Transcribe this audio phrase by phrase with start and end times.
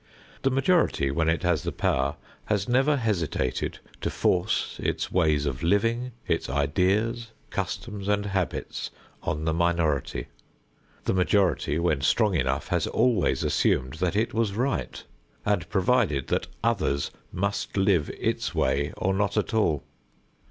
[0.41, 2.15] The majority, when it has the power,
[2.45, 8.89] has never hesitated to force its ways of living, its ideas, customs and habits
[9.21, 10.25] on the minority.
[11.05, 15.03] The majority, when strong enough, has always assumed that it was right,
[15.45, 19.83] and provided that others must live its way or not at all.